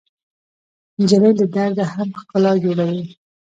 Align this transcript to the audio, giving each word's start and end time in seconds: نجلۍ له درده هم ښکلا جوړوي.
نجلۍ 0.99 1.31
له 1.39 1.45
درده 1.55 1.85
هم 1.93 2.09
ښکلا 2.21 2.51
جوړوي. 2.63 3.03